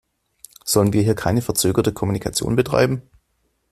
[0.65, 3.03] Sollen wir hier keine verzögerte Kommunikation betreiben?